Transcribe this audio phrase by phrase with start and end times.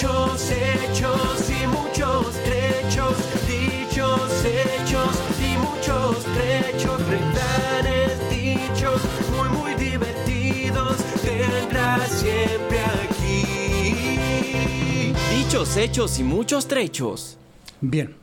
[0.00, 3.14] Dichos, hechos y muchos trechos.
[3.46, 7.06] Dichos, hechos y muchos trechos.
[7.06, 9.02] Refranes dichos
[9.36, 10.96] muy, muy divertidos.
[11.22, 13.44] Tendrás siempre aquí.
[15.36, 17.36] Dichos, hechos y muchos trechos.
[17.82, 18.16] Bien.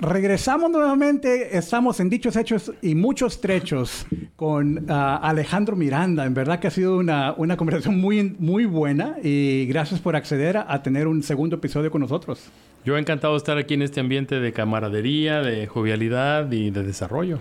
[0.00, 4.06] Regresamos nuevamente, estamos en Dichos Hechos y muchos trechos
[4.36, 6.24] con ah, Alejandro Miranda.
[6.26, 10.58] En verdad que ha sido una, una conversación muy, muy buena y gracias por acceder
[10.58, 12.40] a, a tener un segundo episodio con nosotros.
[12.84, 16.84] Yo he encantado de estar aquí en este ambiente de camaradería, de jovialidad y de
[16.84, 17.38] desarrollo.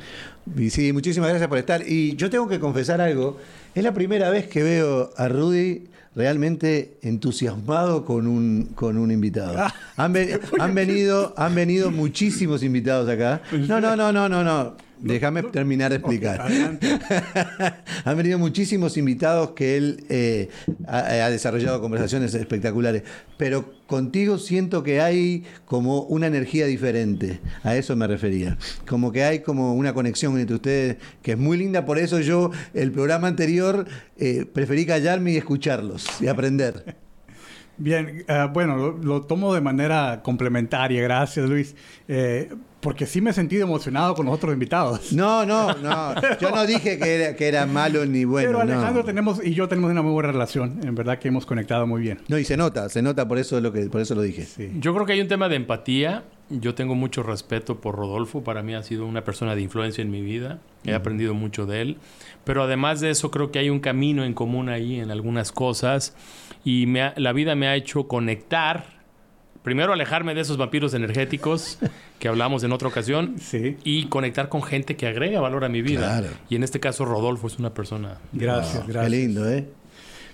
[0.58, 1.84] Y sí, muchísimas gracias por estar.
[1.88, 3.38] Y yo tengo que confesar algo.
[3.76, 5.84] Es la primera vez que veo a Rudy
[6.16, 9.68] realmente entusiasmado con un, con un invitado.
[9.98, 13.42] Han, ve- han venido, han venido muchísimos invitados acá.
[13.52, 14.76] No, no, no, no, no, no.
[15.00, 16.46] Déjame terminar de explicar.
[18.06, 20.50] Han venido muchísimos invitados que él eh,
[20.88, 23.04] ha, ha desarrollado conversaciones espectaculares,
[23.38, 27.40] pero contigo siento que hay como una energía diferente.
[27.64, 28.58] A eso me refería.
[28.88, 31.86] Como que hay como una conexión entre ustedes que es muy linda.
[31.86, 33.86] Por eso yo el programa anterior
[34.18, 36.96] eh, preferí callarme y escucharlos y aprender.
[37.78, 41.76] Bien, ah, bueno, lo, lo tomo de manera complementaria, gracias Luis,
[42.08, 42.50] Eh,
[42.86, 45.12] porque sí me he sentido emocionado con los otros invitados.
[45.12, 46.14] No, no, no.
[46.40, 48.48] Yo no dije que era, que era malo ni bueno.
[48.48, 49.06] Pero Alejandro no.
[49.06, 52.20] tenemos y yo tenemos una muy buena relación, en verdad que hemos conectado muy bien.
[52.28, 54.46] No, y se nota, se nota, por eso, es lo que, por eso lo dije.
[54.46, 54.70] Sí.
[54.80, 56.24] Yo creo que hay un tema de empatía.
[56.52, 58.44] Yo tengo mucho respeto por Rodolfo.
[58.44, 60.60] Para mí ha sido una persona de influencia en mi vida.
[60.84, 61.98] He aprendido mucho de él.
[62.44, 66.16] Pero además de eso, creo que hay un camino en común ahí en algunas cosas.
[66.64, 68.95] Y me ha- la vida me ha hecho conectar.
[69.66, 71.80] Primero, alejarme de esos vampiros energéticos
[72.20, 73.36] que hablamos en otra ocasión.
[73.40, 73.78] Sí.
[73.84, 76.20] Y conectar con gente que agrega valor a mi vida.
[76.20, 76.28] Claro.
[76.50, 78.20] Y en este caso, Rodolfo es una persona.
[78.32, 79.12] Gracias, Qué gracias.
[79.12, 79.68] lindo, ¿eh?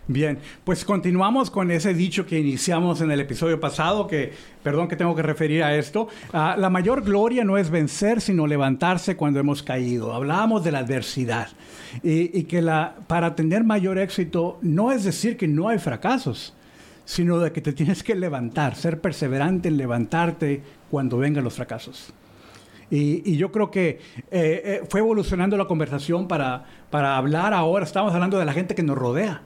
[0.08, 4.98] Bien, pues continuamos con ese dicho que iniciamos en el episodio pasado, que, perdón que
[4.98, 6.10] tengo que referir a esto.
[6.34, 10.14] Ah, la mayor gloria no es vencer, sino levantarse cuando hemos caído.
[10.14, 11.48] Hablábamos de la adversidad
[12.04, 16.54] y, y que la, para tener mayor éxito no es decir que no hay fracasos,
[17.12, 22.14] sino de que te tienes que levantar, ser perseverante en levantarte cuando vengan los fracasos.
[22.90, 24.00] Y, y yo creo que eh,
[24.32, 28.84] eh, fue evolucionando la conversación para, para hablar ahora, estamos hablando de la gente que
[28.84, 29.42] nos rodea,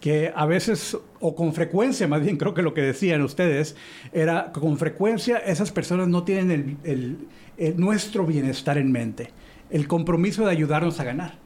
[0.00, 3.74] que a veces, o con frecuencia, más bien creo que lo que decían ustedes,
[4.12, 7.18] era que con frecuencia esas personas no tienen el, el-
[7.58, 9.32] el- nuestro bienestar en mente,
[9.70, 11.38] el compromiso de ayudarnos a ganar.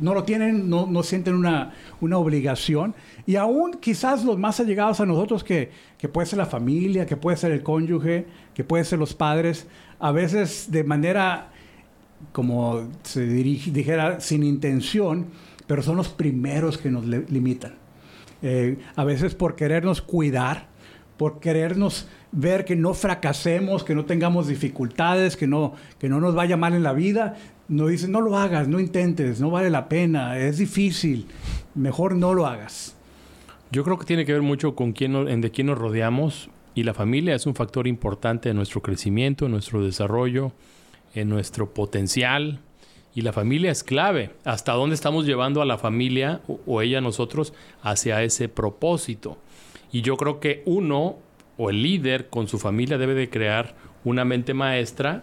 [0.00, 2.94] No lo tienen, no, no sienten una, una obligación.
[3.26, 7.16] Y aún quizás los más allegados a nosotros, que, que puede ser la familia, que
[7.16, 9.66] puede ser el cónyuge, que puede ser los padres,
[9.98, 11.50] a veces de manera,
[12.32, 15.26] como se dirige- dijera, sin intención,
[15.66, 17.74] pero son los primeros que nos limitan.
[18.42, 20.68] Eh, a veces por querernos cuidar,
[21.18, 26.34] por querernos ver que no fracasemos, que no tengamos dificultades, que no, que no nos
[26.34, 27.36] vaya mal en la vida,
[27.70, 31.26] nos dicen, no lo hagas, no intentes, no vale la pena, es difícil,
[31.76, 32.96] mejor no lo hagas.
[33.70, 36.82] Yo creo que tiene que ver mucho con quién, en de quién nos rodeamos y
[36.82, 40.50] la familia es un factor importante en nuestro crecimiento, en nuestro desarrollo,
[41.14, 42.58] en nuestro potencial
[43.14, 44.32] y la familia es clave.
[44.44, 49.38] Hasta dónde estamos llevando a la familia o, o ella nosotros hacia ese propósito.
[49.92, 51.18] Y yo creo que uno
[51.56, 55.22] o el líder con su familia debe de crear una mente maestra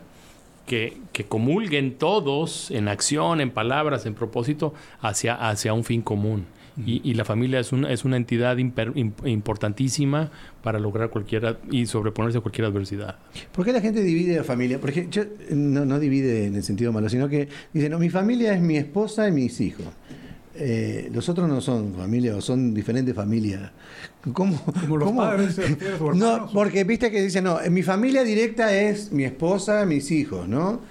[0.68, 6.46] que, que comulguen todos en acción, en palabras, en propósito, hacia, hacia un fin común.
[6.86, 10.30] Y, y la familia es una, es una entidad imper- im- importantísima
[10.62, 13.18] para lograr cualquier y sobreponerse a cualquier adversidad.
[13.52, 14.80] ¿Por qué la gente divide a familia?
[14.80, 18.54] Porque yo, no, no divide en el sentido malo, sino que dice, no, mi familia
[18.54, 19.86] es mi esposa y mis hijos.
[20.60, 23.72] Eh, los otros no son familia o son diferentes familias.
[24.34, 24.60] ¿Cómo?
[24.82, 25.22] Como los cómo?
[25.22, 29.24] padres, ¿te refieres, o No, porque viste que dicen, no, mi familia directa es mi
[29.24, 30.82] esposa, mis hijos, ¿no?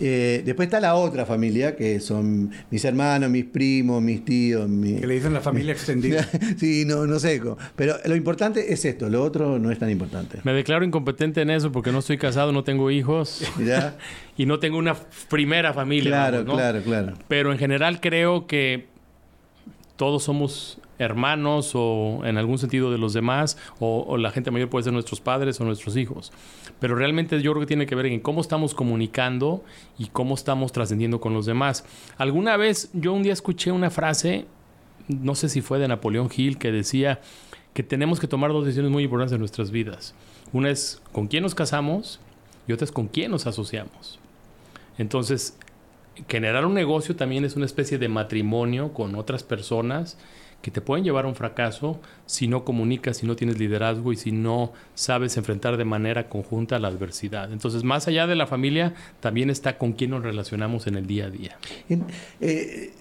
[0.00, 5.00] Eh, después está la otra familia, que son mis hermanos, mis primos, mis tíos, mi-
[5.00, 6.26] Que le dicen la familia extendida.
[6.56, 7.40] sí, no, no sé.
[7.40, 7.56] cómo.
[7.74, 10.38] Pero lo importante es esto, lo otro no es tan importante.
[10.44, 13.96] Me declaro incompetente en eso porque no estoy casado, no tengo hijos ¿Ya?
[14.38, 14.94] y no tengo una
[15.28, 16.10] primera familia.
[16.10, 16.54] Claro, vamos, ¿no?
[16.54, 17.12] claro, claro.
[17.28, 18.86] Pero en general creo que
[19.96, 24.84] todos somos hermanos o en algún sentido de los demás, o, la gente mayor puede
[24.84, 26.32] ser nuestros padres o nuestros hijos.
[26.80, 29.64] Pero realmente yo creo que tiene que ver en cómo estamos comunicando
[29.98, 31.84] y cómo estamos trascendiendo con los demás.
[32.18, 34.46] Alguna vez yo un día escuché una frase,
[35.08, 37.20] no sé si fue de Napoleón Hill, que decía
[37.74, 40.14] que tenemos que tomar dos decisiones muy importantes en nuestras vidas.
[40.52, 42.20] Una es con quién nos casamos
[42.66, 44.18] y otra es con quién nos asociamos.
[44.98, 45.58] Entonces,
[46.28, 50.16] generar un negocio también es una especie de matrimonio con otras personas
[50.62, 54.16] que te pueden llevar a un fracaso si no comunicas, si no tienes liderazgo y
[54.16, 57.52] si no sabes enfrentar de manera conjunta la adversidad.
[57.52, 61.26] Entonces, más allá de la familia, también está con quién nos relacionamos en el día
[61.26, 61.58] a día.
[62.40, 62.92] Eh,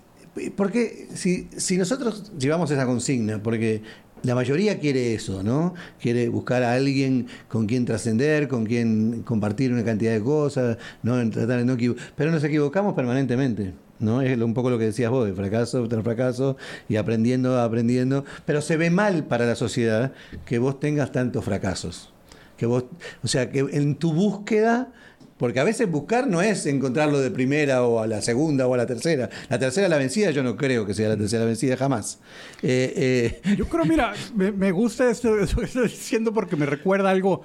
[0.55, 3.81] porque si, si nosotros llevamos esa consigna, porque
[4.25, 5.75] la mayoría quiere eso, ¿no?
[6.01, 11.29] Quiere buscar a alguien con quien trascender, con quien compartir una cantidad de cosas, ¿no?
[11.29, 11.77] Tratar no
[12.15, 13.73] Pero nos equivocamos permanentemente.
[13.99, 14.21] ¿no?
[14.21, 16.57] Es un poco lo que decías vos, de fracaso tras fracaso
[16.89, 18.25] y aprendiendo, aprendiendo.
[18.45, 20.11] Pero se ve mal para la sociedad
[20.45, 22.11] que vos tengas tantos fracasos.
[22.57, 22.85] Que vos,
[23.23, 24.91] o sea, que en tu búsqueda,
[25.37, 28.77] porque a veces buscar no es encontrarlo de primera o a la segunda o a
[28.77, 29.29] la tercera.
[29.49, 32.19] La tercera la vencida, yo no creo que sea la tercera vencida jamás.
[32.61, 36.65] Eh, eh, Yo creo, mira, me, me gusta esto, eso que estoy diciendo porque me
[36.65, 37.41] recuerda algo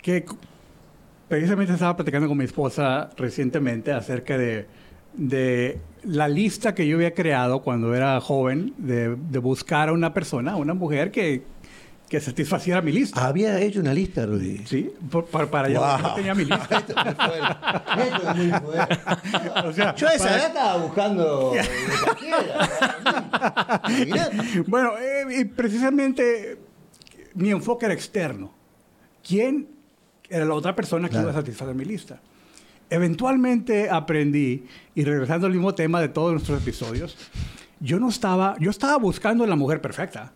[0.00, 0.24] que
[1.28, 4.66] precisamente estaba platicando con mi esposa recientemente acerca de,
[5.14, 10.14] de la lista que yo había creado cuando era joven de, de buscar a una
[10.14, 11.42] persona, a una mujer que,
[12.08, 13.24] que satisfaciera mi lista.
[13.26, 14.58] había hecho una lista, Rudy.
[14.66, 15.98] Sí, por- para, para allá Wow.
[16.02, 16.78] no tenía mi lista.
[16.86, 18.02] Esto es muy fuerte.
[18.02, 18.98] Esto es muy fuerte.
[19.68, 21.52] O sea, Yo esa para- edad estaba buscando.
[24.66, 26.58] Bueno, eh, y precisamente
[27.34, 28.52] mi enfoque era externo.
[29.26, 29.68] ¿Quién
[30.28, 31.28] era la otra persona que Claro.
[31.30, 32.20] iba a satisfacer mi lista?
[32.90, 37.16] Eventualmente aprendí, y regresando al mismo tema de todos nuestros episodios,
[37.80, 40.32] yo no estaba, yo estaba buscando la mujer perfecta,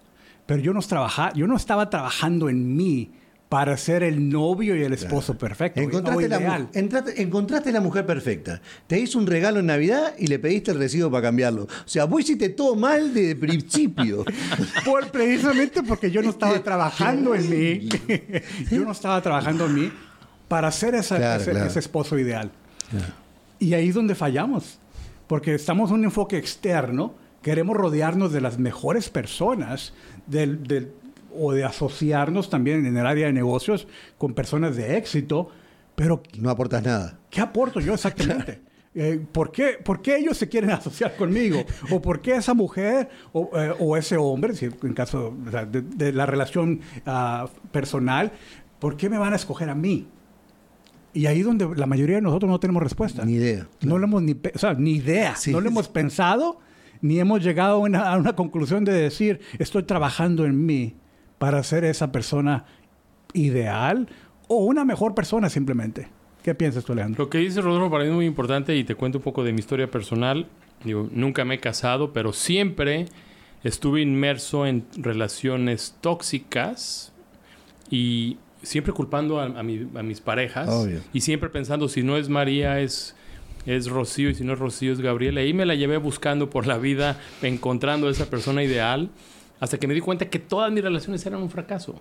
[0.48, 3.10] pero yo no, trabaja, yo no estaba trabajando en mí
[3.50, 5.78] para ser el novio y el esposo perfecto.
[5.78, 6.66] o Encontraste la,
[7.16, 8.58] encontraste la mujer perfecta.
[8.86, 11.64] Te hizo un regalo en Navidad y le pediste el recibo para cambiarlo.
[11.64, 14.24] O sea, vos hiciste todo mal de principio.
[14.86, 17.88] Por, precisamente porque yo no estaba trabajando en mí.
[18.70, 19.92] yo no estaba trabajando en mí
[20.48, 21.66] para ser esa- Claro, ese, claro.
[21.66, 22.50] ese esposo ideal.
[23.58, 24.78] Y ahí es donde fallamos.
[25.26, 27.14] Porque estamos en un enfoque externo.
[27.48, 29.94] Queremos rodearnos de las mejores personas
[30.26, 30.92] del, del-
[31.34, 33.86] o de asociarnos también en el área de negocios
[34.18, 35.48] con personas de éxito.
[35.94, 37.18] Pero, No aportas nada.
[37.30, 38.60] ¿qué aporto yo exactamente?
[38.94, 41.62] Eh, ¿por, qué, por qué ellos se quieren asociar conmigo?
[41.92, 45.64] ¿O por qué esa mujer o, eh, o ese hombre, si en caso o sea,
[45.66, 48.32] de, de la relación ah, personal,
[48.80, 50.08] ¿por qué me van a escoger a mí?
[51.12, 53.24] Y ahí donde la mayoría de nosotros no tenemos respuesta.
[53.24, 53.68] Ni idea.
[53.82, 55.36] No lo hemos ni, o sea, ni idea.
[55.36, 55.52] Sí.
[55.52, 56.58] No lo hemos pensado,
[57.00, 60.94] ni hemos llegado a una, a una conclusión de decir, estoy trabajando en mí
[61.38, 62.64] para ser esa persona
[63.34, 64.08] ideal
[64.48, 66.08] o una mejor persona simplemente.
[66.42, 67.24] ¿Qué piensas tú, Leandro?
[67.24, 69.52] Lo que dice Rodolfo para mí es muy importante y te cuento un poco de
[69.52, 70.46] mi historia personal.
[70.84, 73.06] Digo, nunca me he casado, pero siempre
[73.64, 77.12] estuve inmerso en relaciones tóxicas
[77.90, 81.00] y siempre culpando a, a mi- a mis parejas Obvio.
[81.12, 83.14] y siempre pensando si no es María es
[83.66, 85.42] es Rocío y si no es Rocío es Gabriela.
[85.42, 89.10] Y ahí me la llevé buscando por la vida, encontrando a esa persona ideal,
[89.60, 92.00] hasta que me di cuenta que todas mis relaciones eran un fracaso.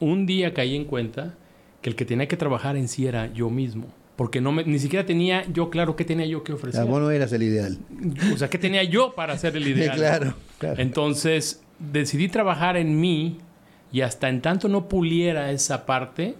[0.00, 1.34] Un día caí en cuenta
[1.82, 3.86] que el que tenía que trabajar en sí era yo mismo.
[4.16, 6.82] Porque no me- ni siquiera tenía yo claro qué tenía yo que ofrecer.
[6.82, 7.78] sea, vos no eras el ideal.
[8.32, 9.96] O sea, qué tenía yo para ser el ideal.
[9.98, 10.80] Claro, claro.
[10.80, 13.38] Entonces, decidí trabajar en mí
[13.92, 16.36] y hasta en tanto no puliera esa parte,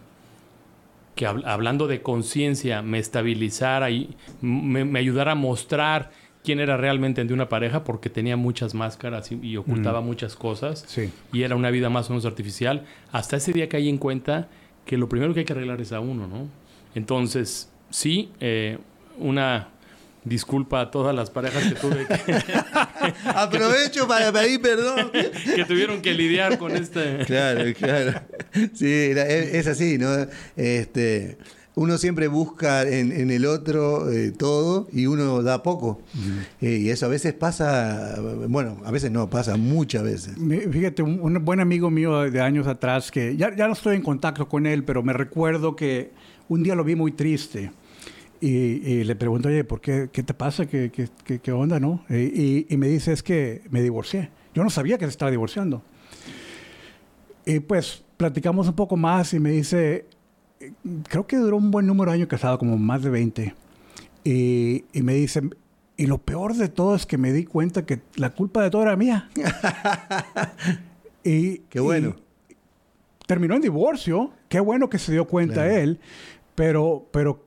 [1.14, 6.10] que hab- hablando de conciencia, me estabilizara y me, me ayudara a mostrar
[6.42, 10.84] quién era realmente de una pareja, porque tenía muchas máscaras y, y ocultaba muchas cosas.
[10.86, 11.10] Sí.
[11.32, 12.84] Y era una vida más o menos artificial.
[13.12, 14.48] Hasta ese día caí en cuenta
[14.84, 16.48] que lo primero que hay que arreglar es a uno, ¿no?
[16.94, 18.78] Entonces, sí, eh,
[19.18, 19.68] una
[20.24, 22.14] disculpa a todas las parejas que tuve que,
[23.24, 25.10] Aprovecho para pedir perdón.
[25.12, 27.18] que tuvieron que lidiar con este...
[27.26, 28.20] Claro, claro.
[28.74, 30.08] Sí, era- es, así, ¿no?
[30.56, 31.38] Este,
[31.74, 36.00] uno siempre busca en, en el otro eh, todo y uno da poco.
[36.60, 38.16] Eh, y eso a veces pasa,
[38.48, 40.34] bueno, a veces no, pasa muchas veces.
[40.70, 44.02] Fíjate, un, un buen amigo mío de años atrás, que ya, ya no estoy en
[44.02, 46.12] contacto con él, pero me recuerdo que
[46.48, 47.72] un día lo vi muy triste.
[48.40, 50.66] Y, y le pregunto, oye, ¿por qué, qué te pasa?
[50.66, 52.04] ¿Qué, qué, qué- qué onda, no?
[52.10, 54.30] Y, y- y me dice, es que me divorcié.
[54.54, 55.82] Yo no sabía que se estaba divorciando.
[57.46, 60.06] Y pues platicamos un poco más y me dice,
[60.60, 60.72] eh,
[61.08, 63.54] creo que duró un buen número de años casado, como más de 20.
[64.24, 65.42] Y, y me dice,
[65.96, 68.82] y lo peor de todo es que me di cuenta que la culpa de todo
[68.82, 69.28] era mía.
[71.24, 72.16] y, Qué bueno.
[72.48, 72.54] y
[73.26, 74.30] terminó en divorcio.
[74.48, 75.74] Qué bueno que se dio cuenta Claro.
[75.76, 76.00] él.
[76.54, 77.44] Pero, pero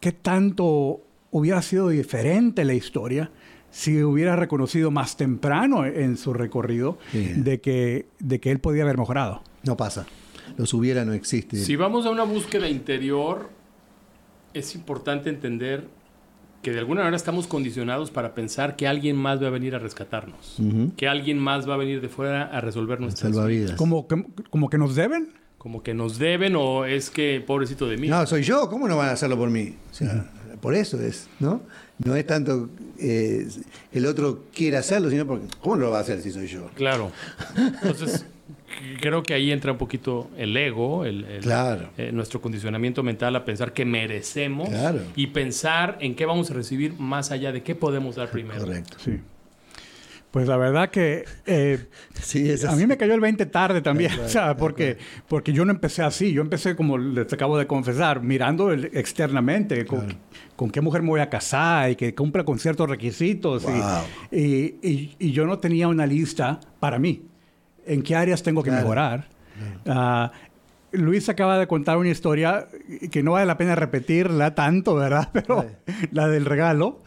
[0.00, 3.30] ¿qué, tanto hubiera sido diferente la historia
[3.70, 7.34] si hubiera reconocido más temprano en su recorrido Sí.
[7.36, 9.42] de, que, de que él podía haber mejorado?
[9.62, 10.06] No pasa.
[10.56, 11.56] Los hubiera no existe.
[11.56, 13.50] Si vamos a una búsqueda interior,
[14.52, 15.86] es importante entender
[16.62, 19.78] que de alguna manera estamos condicionados para pensar que alguien más va a venir a
[19.78, 20.58] rescatarnos,
[20.96, 23.72] que alguien más va a venir de fuera a resolver nuestras Salvavidas.
[23.76, 25.28] Como que, como que nos deben.
[25.60, 28.08] Como que nos deben o es que pobrecito de mí.
[28.08, 29.74] No, soy yo, ¿cómo no van a hacerlo por mí?
[29.90, 30.24] O sea,
[30.62, 31.60] por eso es, ¿no?
[32.02, 33.46] No es tanto eh,
[33.92, 36.70] el otro quiere hacerlo, sino porque, ¿cómo no lo va a hacer si soy yo?
[36.76, 37.12] Claro.
[37.82, 38.24] Entonces,
[39.02, 41.90] creo que ahí entra un poquito el ego, el, el- Claro.
[41.98, 45.00] eh, nuestro condicionamiento mental a pensar que merecemos Claro.
[45.14, 48.60] y pensar en qué vamos a recibir más allá de qué podemos dar primero.
[48.64, 48.96] Correcto.
[49.04, 49.18] Sí.
[50.30, 54.12] Pues la verdad que eh, Sí, es a mí me cayó el 20 tarde también,
[54.24, 54.96] o sea, porque,
[55.28, 59.84] porque yo no empecé así, yo empecé como les acabo de confesar, mirando el- externamente,
[59.86, 60.06] con,
[60.54, 63.64] con qué mujer me voy a casar y que cumpla con ciertos requisitos.
[63.64, 64.02] y- Wow.
[64.30, 64.46] Y,
[64.88, 67.22] y- y yo no tenía una lista para mí,
[67.86, 68.82] en qué áreas tengo que Claro.
[68.84, 69.28] mejorar.
[69.84, 70.30] Ah,
[70.92, 72.66] Luis acaba de contar una historia
[73.10, 75.28] que no vale la pena repetirla tanto, ¿verdad?
[75.32, 75.66] Pero
[76.12, 77.02] la del regalo.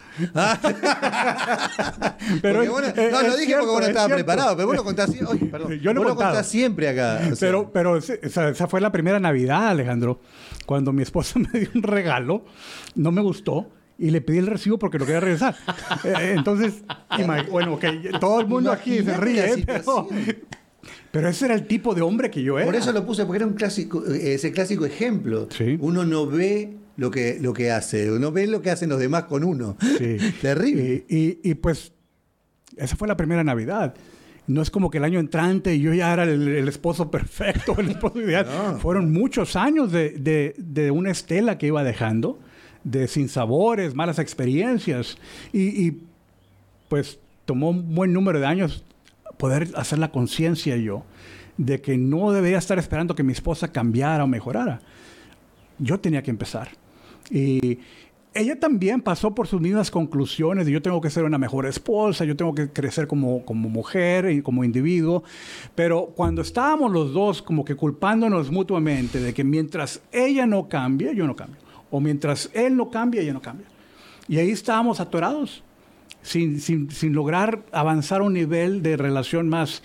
[2.42, 4.16] Pero es- no, no, lo dije cierto, porque vos no es estabas cierto.
[4.25, 6.90] preparado, pero vos lo contás, sie- oye, perdón, Yo lo he vos lo contás siempre
[6.90, 7.20] acá.
[7.32, 10.20] o sea, Pero, esa, esa fue la primera Navidad, Alejandro,
[10.66, 12.46] cuando mi esposa me dio un regalo,
[12.96, 15.56] no me gustó y le pedí el recibo porque lo quería regresar.
[16.04, 16.84] Eh, entonces,
[17.52, 17.86] bueno, ok,
[18.20, 20.08] todo el mundo aquí se ríe, pero.
[21.13, 22.65] Pero ese era el tipo de hombre que yo era.
[22.65, 25.48] Por eso lo puse, porque era un clásico, eh, ese clásico ejemplo.
[25.55, 25.77] Sí.
[25.79, 29.25] Uno no ve lo que, lo que hace, uno ve lo que hacen los demás
[29.25, 29.77] con uno.
[30.00, 30.17] Sí.
[30.41, 31.05] Terrible.
[31.08, 31.91] Y, y- y, pues,
[32.77, 33.93] esa fue la primera Navidad.
[34.48, 37.91] No es como que el año entrante yo ya era el, el esposo perfecto, el
[37.91, 38.48] esposo ideal.
[38.74, 38.79] No.
[38.79, 42.39] Fueron muchos años de, de- de una estela que iba dejando,
[42.84, 45.17] de sinsabores, malas experiencias.
[45.53, 46.01] Y, y,
[46.89, 48.84] pues tomó un buen número de años
[49.44, 51.04] poder hacer la conciencia yo
[51.58, 54.80] de que no debería estar esperando que mi esposa cambiara o mejorara.
[55.80, 56.70] Yo tenía que empezar.
[57.30, 57.80] Y
[58.34, 62.24] ella también pasó por sus mismas conclusiones de yo tengo que ser una mejor esposa,
[62.24, 65.26] yo tengo que crecer como, como mujer y como individuo.
[65.76, 71.14] Pero cuando estábamos los dos como que culpándonos mutuamente de que mientras ella no cambie,
[71.14, 71.60] yo no cambio.
[71.92, 73.68] O mientras él no cambie, ella no cambia.
[74.30, 75.66] Y ahí estábamos atorados,
[76.24, 79.84] sin, sin, sin lograr avanzar a un nivel de relación más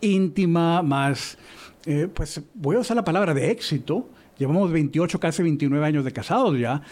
[0.00, 1.38] íntima, más,
[1.86, 4.08] eh, pues voy a usar la palabra de éxito.
[4.38, 6.82] Llevamos 28, casi 29 años de casados ya,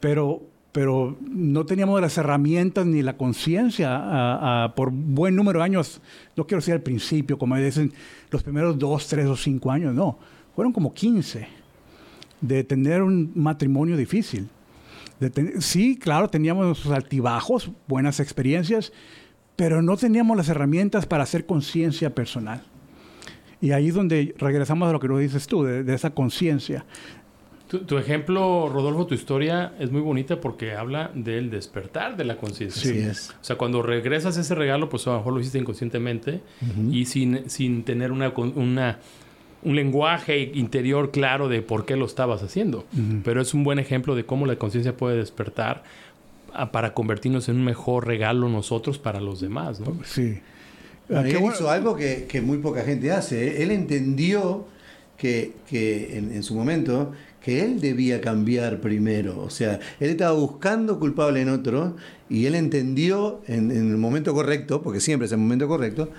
[0.00, 6.00] pero, pero no teníamos las herramientas ni la conciencia por buen número de años,
[6.36, 7.92] no quiero decir al principio, como dicen,
[8.30, 10.18] los primeros dos, tres o cinco años, no,
[10.56, 11.46] fueron como 15
[12.40, 14.48] de tener un matrimonio difícil.
[15.20, 18.92] De ten- sí, claro, teníamos nuestros altibajos, buenas experiencias,
[19.56, 22.62] pero no teníamos las herramientas para hacer conciencia personal.
[23.60, 26.84] Y ahí es donde regresamos a lo que nos dices tú, de, de esa conciencia.
[27.66, 32.36] Tu, tu ejemplo, Rodolfo, tu historia es muy bonita porque habla del despertar de la
[32.36, 32.90] conciencia.
[32.90, 33.30] Así es.
[33.40, 36.40] O sea, cuando regresas ese regalo, pues a lo mejor lo hiciste inconscientemente
[36.90, 39.00] y sin, sin tener una, una-
[39.62, 42.84] un lenguaje interior claro de por qué lo estabas haciendo.
[43.24, 45.82] Pero es un buen ejemplo de cómo la conciencia puede despertar
[46.54, 49.96] a- para convertirnos en un mejor regalo nosotros para los demás, ¿no?
[50.04, 50.38] Sí.
[51.08, 51.54] Bueno, Ah, él bueno.
[51.56, 53.48] hizo algo que, que muy poca gente hace.
[53.48, 53.62] ¿eh?
[53.62, 54.66] Él entendió
[55.16, 57.12] que, que en, en su momento
[57.42, 59.40] que él debía cambiar primero.
[59.40, 61.96] O sea, él estaba buscando culpable en otro
[62.28, 66.10] y él entendió en, en el momento correcto, porque siempre es el momento correcto,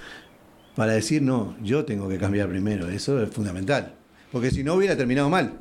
[0.75, 2.87] para decir, no, yo tengo que cambiar primero.
[2.89, 3.93] Eso es fundamental.
[4.31, 5.53] Porque si no hubiera terminado mal.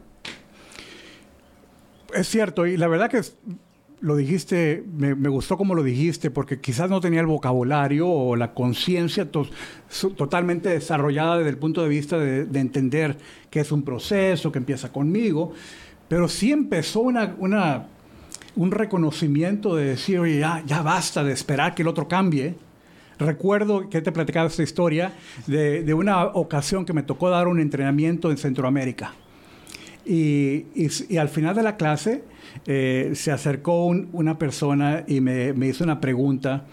[2.14, 3.20] Es cierto, y la verdad que
[4.00, 8.54] lo dijiste, me, gustó como lo dijiste, porque quizás no tenía el vocabulario o la
[8.54, 9.28] conciencia
[10.16, 13.16] totalmente desarrollada desde el punto de vista de, de entender
[13.50, 15.52] que es un proceso, que empieza conmigo,
[16.08, 17.34] pero sí empezó una-
[18.56, 22.54] un reconocimiento de decir, oye, ya, ya basta de esperar que el otro cambie.
[23.18, 25.12] Recuerdo que te he platicado esta historia
[25.46, 29.12] de, una ocasión que me tocó dar un entrenamiento en Centroamérica.
[30.06, 30.64] Y,
[31.18, 32.22] al final de la clase
[32.66, 36.64] eh, se acercó un- una persona y me, hizo una pregunta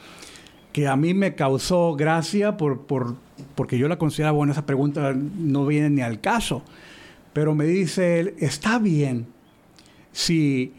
[0.72, 3.16] que a mí me causó gracia por, por-
[3.56, 6.64] porque yo la consideraba, bueno, esa pregunta no viene ni al caso.
[7.34, 9.26] Pero me dice él, está bien
[10.12, 10.74] si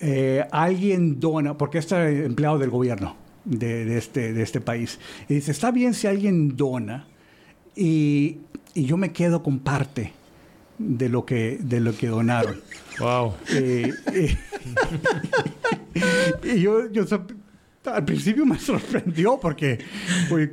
[0.00, 4.98] eh, alguien dona, porque este es empleado del gobierno de, de este, de este país,
[5.28, 7.06] y dice, está bien si alguien dona
[7.74, 8.38] y,
[8.74, 10.12] y yo me quedo con parte
[10.78, 12.60] de lo que, de lo que donaron.
[13.00, 13.34] Wow.
[13.52, 14.36] Eh, eh,
[16.44, 17.04] y yo, yo
[17.84, 19.78] al principio me sorprendió porque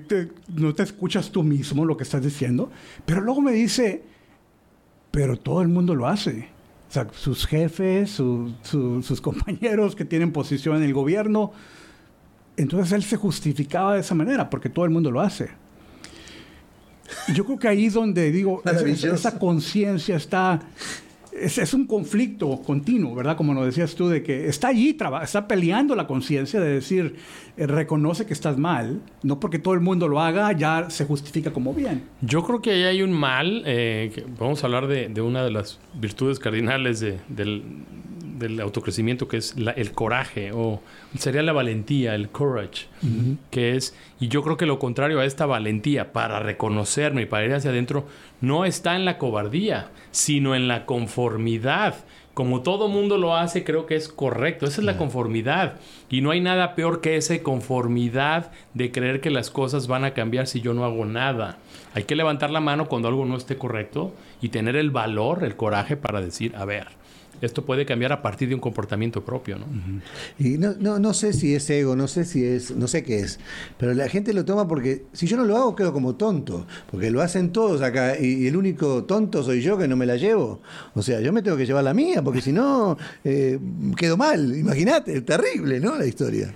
[0.07, 2.71] te- no te escuchas tú mismo lo que estás diciendo,
[3.05, 4.03] pero luego me dice,
[5.11, 6.47] pero todo el mundo lo hace.
[6.89, 11.51] sea, sus jefes, su- su- sus compañeros que tienen posición en el gobierno.
[12.57, 15.49] Entonces él se justificaba de esa manera, porque todo el mundo lo hace.
[17.27, 18.83] Y yo creo que ahí es donde digo, esa-
[19.13, 20.59] esa conciencia está,
[21.31, 23.35] es, es un conflicto continuo, ¿verdad?
[23.37, 27.15] Como lo decías tú, de que está allí, traba- está peleando la conciencia de decir,
[27.57, 31.51] eh, reconoce que estás mal, no porque todo el mundo lo haga, ya se justifica
[31.51, 32.03] como bien.
[32.21, 33.61] Yo creo que ahí hay un mal.
[33.65, 37.63] eh, que vamos a hablar de, de una de las virtudes cardinales de- del,
[38.37, 40.81] del autocrecimiento, que es la- el coraje, o
[41.17, 42.87] sería la valentía, el courage,
[43.51, 47.45] que es, y yo creo que lo contrario a esta valentía para reconocerme y para
[47.45, 48.05] ir hacia adentro,
[48.41, 51.95] no está en la cobardía, sino en la conformidad.
[52.33, 54.65] Como todo mundo lo hace, creo que es correcto.
[54.65, 55.75] Esa es la conformidad.
[56.09, 60.13] Y no hay nada peor que esa conformidad de creer que las cosas van a
[60.13, 61.57] cambiar si yo no hago nada.
[61.95, 65.55] Hay que levantar la mano cuando algo no esté correcto y tener el valor, el
[65.55, 66.87] coraje para decir, a ver,
[67.39, 69.65] esto puede cambiar a partir de un comportamiento propio, ¿no?
[70.37, 73.19] Y no, no, no sé si es ego, no sé si es, no sé qué
[73.19, 73.39] es,
[73.77, 77.11] pero la gente lo toma porque si yo no lo hago quedo como tonto, porque
[77.11, 80.61] lo hacen todos acá y, el único tonto soy yo que no me la llevo.
[80.95, 83.57] O sea, yo me tengo que llevar la mía, porque si no eh,
[83.95, 84.53] quedo mal.
[84.53, 85.97] Imagínate, es terrible, ¿no?
[85.97, 86.53] La historia.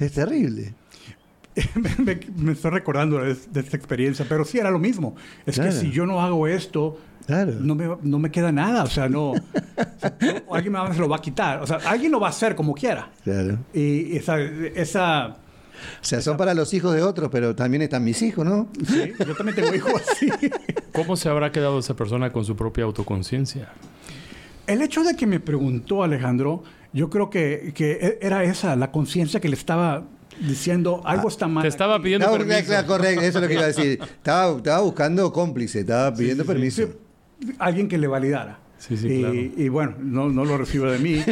[0.00, 0.74] Es terrible.
[1.74, 5.14] Me, me- me estoy recordando de, de esta experiencia, pero sí era lo mismo.
[5.46, 5.70] Es Claro.
[5.70, 7.52] que si yo no hago esto, Claro.
[7.60, 8.82] no, me, no me queda nada.
[8.84, 9.30] O sea, no.
[9.32, 9.36] o
[9.98, 10.16] sea,
[10.52, 11.62] alguien más se lo va a quitar.
[11.62, 13.10] O sea, alguien lo va a hacer como quiera.
[13.24, 13.58] Claro.
[13.72, 14.40] Y esa.
[14.40, 18.68] esa O sea, son para los hijos de otros, pero también están mis hijos, ¿no?
[18.86, 20.28] sí, yo también tengo hijos así.
[20.92, 23.68] ¿Cómo se habrá quedado esa persona con su propia autoconciencia?
[24.66, 26.62] El hecho de que me preguntó Alejandro,
[26.92, 30.04] yo creo que, que e- era esa, la conciencia que le estaba
[30.40, 31.62] diciendo algo está mal.
[31.62, 32.04] Te estaba aquí".
[32.04, 32.66] pidiendo Estaba- permiso.
[32.68, 33.98] claro, correcto, eso es lo que iba a decir.
[34.02, 36.86] Estaba, estaba buscando cómplice, estaba pidiendo permiso.
[37.40, 38.58] Sí, alguien que le validara.
[38.78, 39.34] Sí, sí, y, claro.
[39.34, 41.22] y bueno, no, no lo recibo de mí.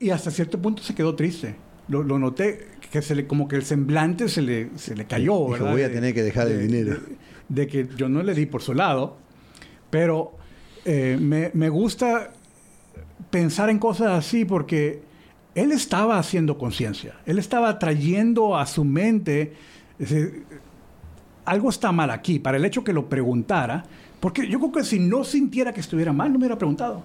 [0.00, 1.54] y hasta cierto punto se quedó triste.
[1.88, 5.32] Lo, lo noté que se le, como que el semblante se le, se le cayó,
[5.38, 5.70] Dijo, ¿verdad?
[5.72, 7.00] "Voy a tener que dejar el de- dinero".
[7.48, 9.16] De, de que yo no le di por su lado,
[9.90, 10.32] pero
[10.84, 12.30] eh, me, me gusta
[13.30, 15.02] pensar en cosas así porque
[15.54, 17.14] él estaba haciendo conciencia.
[17.26, 19.52] Él estaba trayendo a su mente
[19.98, 20.44] decir,
[21.44, 22.38] algo está mal aquí.
[22.38, 23.84] Para el hecho que lo preguntara,
[24.20, 27.02] porque yo creo que si no sintiera que estuviera mal, no me hubiera preguntado.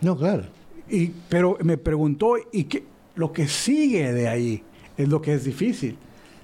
[0.00, 0.44] No, claro.
[0.88, 2.84] Y, pero me preguntó, y que
[3.14, 4.62] lo que sigue de ahí
[4.96, 5.96] es lo que es difícil.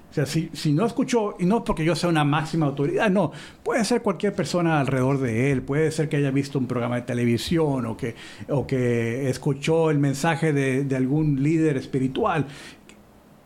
[0.09, 3.31] O sea, si, si no escuchó, y no porque yo sea una máxima autoridad, no,
[3.63, 7.03] puede ser cualquier persona alrededor de él, puede ser que haya visto un programa de
[7.03, 8.15] televisión o que,
[8.47, 12.47] o que escuchó el mensaje de, de algún líder espiritual.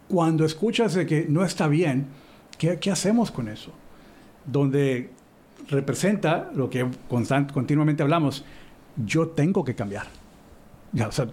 [0.07, 2.07] Cuando escuchas de que no está bien,
[2.57, 3.71] ¿qué, qué hacemos con eso?
[4.45, 5.09] Donde
[5.69, 8.45] representa lo que constant- continuamente hablamos,
[9.05, 10.05] yo tengo que cambiar.
[10.93, 11.27] Ya, o sea,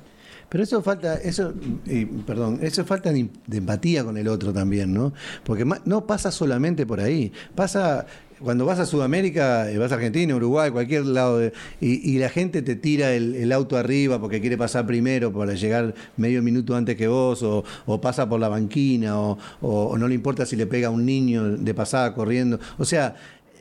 [0.50, 1.54] Pero eso falta, eso,
[1.86, 5.12] y, perdón, eso falta de, de empatía con el otro también, ¿no?
[5.44, 8.04] Porque no pasa solamente por ahí, pasa
[8.40, 12.30] cuando vas a Sudamérica, eh, vas a Argentina, Uruguay, cualquier lado, de- y, y la
[12.30, 16.74] gente te tira el, el auto arriba porque quiere pasar primero para llegar medio minuto
[16.74, 20.46] antes que vos, o, o pasa por la banquina, o, o- o no le importa
[20.46, 22.58] si le pega a un niño de pasada corriendo.
[22.78, 23.14] O sea,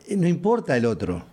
[0.08, 1.24] eh, no importa el otro.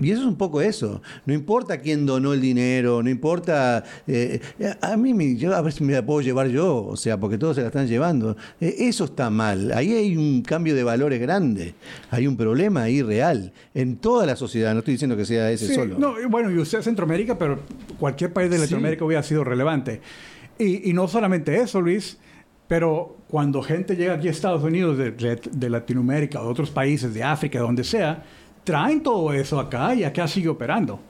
[0.00, 1.02] Y eso es un poco eso.
[1.26, 3.82] No importa quién donó el dinero, no importa.
[4.06, 4.40] eh,
[4.80, 7.38] a mí, me- yo a ver si me la puedo llevar yo, o sea, porque
[7.38, 8.36] todos se la están llevando.
[8.60, 9.72] Eh, eso está mal.
[9.72, 11.74] Ahí hay un cambio de valores grande.
[12.10, 13.52] Hay un problema ahí real.
[13.74, 14.72] En toda la sociedad.
[14.74, 15.98] No estoy diciendo que sea ese Sí, solo.
[15.98, 17.58] No, bueno, y usted es Centroamérica, pero
[17.98, 18.62] cualquier país de Sí.
[18.62, 20.00] Latinoamérica hubiera sido relevante.
[20.58, 22.16] Y, y no solamente eso, Luis,
[22.68, 26.70] pero cuando gente llega aquí a Estados Unidos de, de- de Latinoamérica o de otros
[26.70, 28.22] países, de África, donde sea,
[28.64, 31.00] traen todo eso acá y acá sigue operando.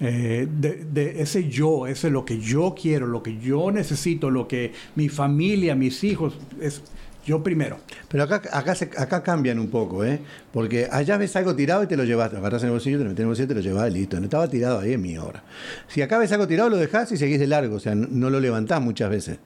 [0.00, 4.72] Eh, de, ese yo, ese lo que yo quiero, lo que yo necesito, lo que
[4.96, 6.82] mi familia, mis hijos, es
[7.24, 7.78] yo primero.
[8.08, 10.18] Pero acá, acá, cambian un poco, ¿eh?
[10.52, 13.04] Porque allá ves algo tirado y te lo llevas, lo agarras en el bolsillo, te
[13.04, 14.18] lo metes en el bolsillo, te lo llevas listo.
[14.18, 15.44] No estaba tirado ahí en mi hora.
[15.86, 18.28] Si acá ves algo tirado, lo dejás y seguís de largo, o sea, no, no
[18.28, 19.38] lo levantás muchas veces.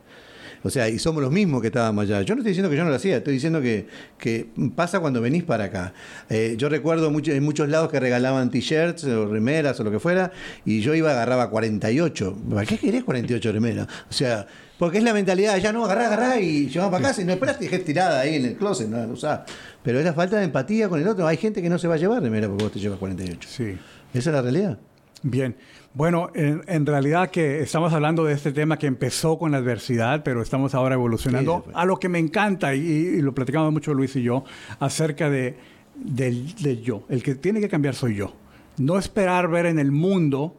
[0.63, 2.23] O sea, y somos los mismos que estábamos allá.
[2.23, 3.87] Yo no estoy diciendo que yo no lo hacía, estoy diciendo que,
[4.19, 5.93] que pasa cuando venís para acá.
[6.29, 9.99] Eh, yo recuerdo mucho, en muchos lados que regalaban t-shirts o remeras o lo que
[9.99, 10.33] fuera,
[10.65, 12.39] y yo iba, agarraba 48.
[12.51, 13.87] ¿Para qué querés 48 remeras?
[14.09, 14.47] O sea,
[14.79, 17.59] porque es la mentalidad, ya no, agarrá, agarrá y llevás para casa y no esperás,
[17.59, 19.41] te dejás tirada ahí en el closet, no la usás.
[19.83, 21.27] Pero es la falta de empatía con el otro.
[21.27, 23.49] Hay gente que no se va a llevar remera porque vos te llevas 48.
[23.51, 23.79] Sí.
[24.13, 24.79] Esa es la realidad.
[25.23, 25.57] Bien.
[25.97, 30.23] Bueno, en, en realidad que estamos hablando de este tema que empezó con la adversidad,
[30.23, 33.95] pero estamos ahora evolucionando Sí, a lo que me encanta, y, y lo platicamos mucho
[33.95, 34.45] Luis y yo,
[34.79, 35.57] acerca de,
[35.95, 37.05] del, del yo.
[37.09, 38.35] El que tiene que cambiar soy yo.
[38.77, 40.59] No esperar ver en el mundo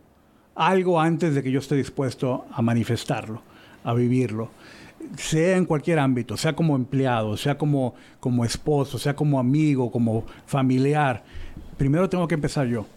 [0.55, 3.43] algo antes de que yo esté dispuesto a manifestarlo,
[3.83, 4.49] a vivirlo.
[5.17, 10.25] Sea en cualquier ámbito, sea como empleado, sea como, como esposo, sea como amigo, como
[10.47, 11.23] familiar.
[11.77, 12.87] Primero tengo que empezar yo.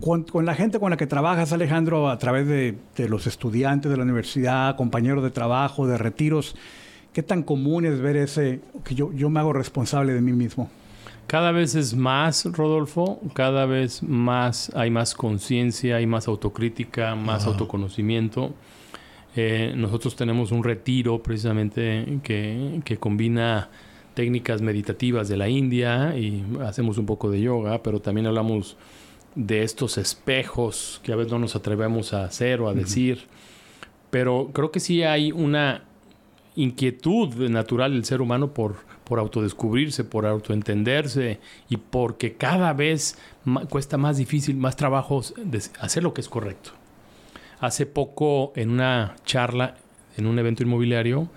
[0.00, 3.90] Con, con la gente con la que trabajas, Alejandro, a través de, de los estudiantes
[3.90, 6.56] de la universidad, compañeros de trabajo, de retiros,
[7.12, 10.70] ¿qué tan común es ver ese, que yo, yo me hago responsable de mí mismo?
[11.26, 17.46] Cada vez es más, Rodolfo, cada vez más hay más conciencia, hay más autocrítica, más
[17.46, 18.54] autoconocimiento.
[19.34, 23.70] Eh, nosotros tenemos un retiro precisamente que, que combina
[24.14, 28.76] técnicas meditativas de la India y hacemos un poco de yoga, pero también hablamos
[29.36, 33.26] de estos espejos que a veces no nos atrevemos a hacer o a decir.
[34.10, 35.84] Pero creo que sí hay una
[36.56, 43.18] inquietud natural del ser humano por, por autodescubrirse, por autoentenderse y porque cada vez
[43.68, 45.22] cuesta más difícil, más trabajo
[45.80, 46.70] hacer lo que es correcto.
[47.60, 49.76] Hace poco en una charla,
[50.16, 51.28] en un evento inmobiliario,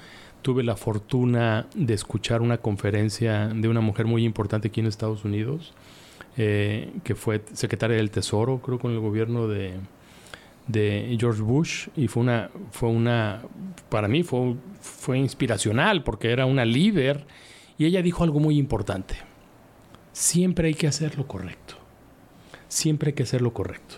[0.41, 5.25] tuve la fortuna de escuchar una conferencia de una mujer muy importante aquí en Estados
[5.25, 5.73] Unidos,
[6.37, 9.73] eh, que fue secretaria del Tesoro, creo, con el gobierno de,
[10.67, 13.41] de George Bush y fue una fue una
[13.89, 17.25] para mí fue fue inspiracional porque era una líder
[17.77, 19.15] y ella dijo algo muy importante.
[20.11, 21.75] Siempre hay que hacer lo correcto.
[22.67, 23.95] Siempre hay que hacer lo correcto.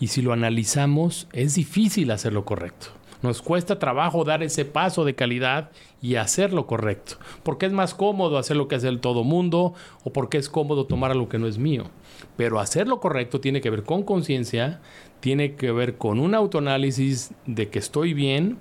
[0.00, 2.88] Y si lo analizamos, es difícil hacer lo correcto.
[3.22, 7.14] Nos cuesta trabajo dar ese paso de calidad y hacer lo correcto.
[7.44, 10.86] Porque es más cómodo hacer lo que hace el todo mundo o porque es cómodo
[10.86, 11.84] tomar algo que no es mío.
[12.36, 14.80] Pero hacer lo correcto tiene que ver con conciencia,
[15.20, 18.58] tiene que ver con un autoanálisis de que estoy bien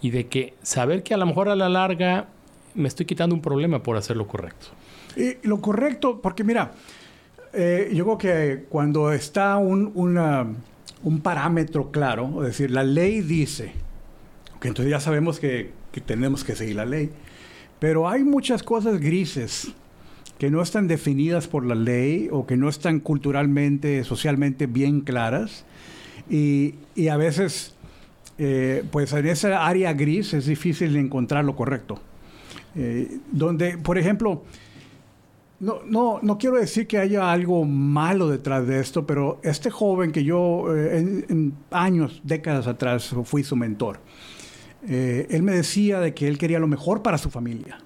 [0.00, 2.28] y de que saber que a lo mejor a la larga
[2.74, 4.68] me estoy quitando un problema por hacer lo correcto.
[5.16, 6.72] Y lo correcto, porque mira,
[7.52, 9.92] eh, yo creo que cuando está un,
[11.02, 13.72] un parámetro claro, es decir, la ley dice,
[14.68, 17.10] entonces ya sabemos que, que tenemos que seguir la ley,
[17.78, 19.72] pero hay muchas cosas grises
[20.38, 25.64] que no están definidas por la ley o que no están culturalmente, socialmente bien claras.
[26.28, 27.74] Y, y a veces,
[28.38, 32.00] eh, pues en esa área gris es difícil encontrar lo correcto.
[32.74, 34.42] Eh, donde, por ejemplo,
[35.60, 40.10] no, no, no quiero decir que haya algo malo detrás de esto, pero este joven
[40.10, 44.00] que yo eh, en, en años, décadas atrás, fui su mentor,
[44.88, 47.78] eh, él me decía de que él quería lo mejor para su familia,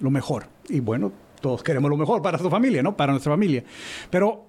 [0.00, 0.46] lo mejor.
[0.68, 2.96] Y bueno, todos queremos lo mejor para su familia, ¿no?
[2.96, 3.64] Para nuestra familia.
[4.10, 4.46] Pero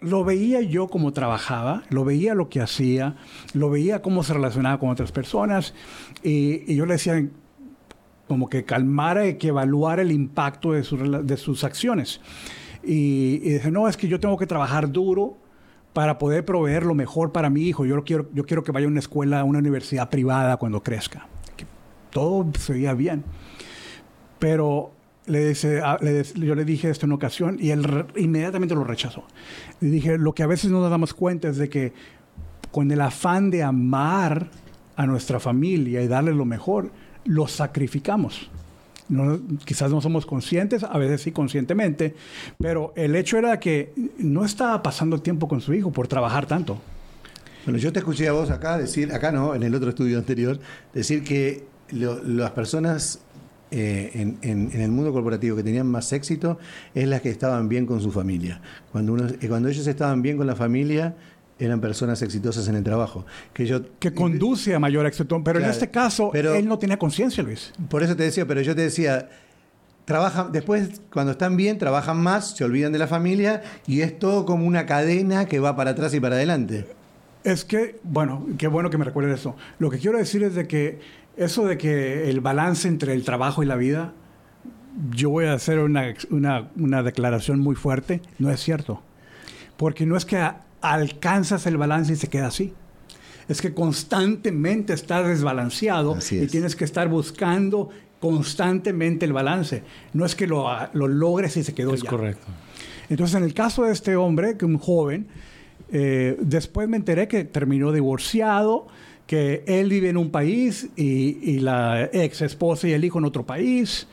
[0.00, 3.16] lo veía yo como trabajaba, lo veía lo que hacía,
[3.52, 5.74] lo veía cómo se relacionaba con otras personas
[6.22, 7.26] y, yo le decía
[8.26, 12.20] como que calmara y que evaluara el impacto de, rela- de sus acciones.
[12.82, 15.36] Y, y dije, no, es que yo tengo que trabajar duro
[15.92, 17.84] para poder proveer lo mejor para mi hijo.
[17.84, 21.26] Yo, quiero, yo quiero que vaya a una escuela, a una universidad privada cuando crezca.
[22.10, 23.24] Todo se veía bien.
[24.38, 24.92] Pero
[25.26, 28.84] le dice- a- le des- yo le dije esto en ocasión y él inmediatamente lo
[28.84, 29.24] rechazó.
[29.80, 31.92] Le dije, lo que a veces no nos damos cuenta es de que
[32.70, 34.48] con el afán de amar
[34.96, 36.90] a nuestra familia y darle lo mejor,
[37.24, 38.50] lo sacrificamos.
[39.10, 42.14] No- quizás no somos conscientes, a veces sí conscientemente,
[42.58, 46.78] pero el hecho era que no estaba pasando tiempo con su hijo por trabajar tanto.
[47.66, 50.58] Bueno, yo te escuché a vos acá decir, acá no, en el otro estudio anterior,
[50.94, 53.20] decir que las personas
[53.72, 56.58] eh, en, en- en el mundo corporativo que tenían más éxito
[56.94, 58.60] es las que estaban bien con su familia.
[58.92, 61.14] Cuando, uno, eh, cuando ellos estaban bien con la familia,
[61.60, 63.24] eran personas exitosas en el trabajo.
[63.52, 66.98] Que yo, Que conduce a mayor éxito, pero en este caso pero- él no tenía
[66.98, 67.72] conciencia, Luis.
[67.88, 69.28] Por eso te decía, pero yo te decía,
[70.04, 74.44] trabajan, después cuando están bien, trabajan más, se olvidan de la familia y es todo
[74.46, 76.86] como una cadena que va para atrás y para adelante.
[77.44, 79.56] Es que, bueno, qué bueno que me recuerdes eso.
[79.78, 80.98] Lo que quiero decir es de que
[81.36, 84.12] eso de que el balance entre el trabajo y la vida,
[85.14, 89.02] yo voy a hacer una, una, una declaración muy fuerte, no es cierto.
[89.76, 92.72] Porque no es que a- alcanzas el balance y se queda así.
[93.48, 96.50] Es que constantemente estás desbalanceado Así y es.
[96.50, 97.88] tienes que estar buscando
[98.20, 99.82] constantemente el balance.
[100.12, 102.10] No es que lo, lo logres y se quedó Es ya.
[102.10, 102.46] correcto.
[103.08, 105.26] Entonces, en el caso de este hombre, que un joven,
[105.90, 108.86] eh, después me enteré que terminó divorciado,
[109.26, 113.24] que él vive en un país y, y la ex esposa y el hijo en
[113.24, 114.06] otro país.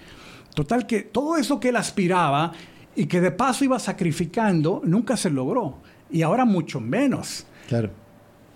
[0.55, 2.53] Total que todo eso que él aspiraba
[2.95, 5.77] y que de paso iba sacrificando, nunca se logró.
[6.11, 7.45] Y ahora mucho menos.
[7.67, 7.89] Claro.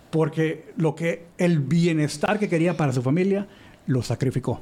[0.09, 3.47] Porque lo que el bienestar que quería para su familia
[3.87, 4.59] lo sacrificó.